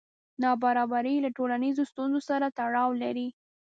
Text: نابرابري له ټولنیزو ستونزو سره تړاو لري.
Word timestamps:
نابرابري 0.41 1.15
له 1.25 1.29
ټولنیزو 1.37 1.83
ستونزو 1.91 2.19
سره 2.29 2.45
تړاو 2.57 2.89
لري. 3.03 3.27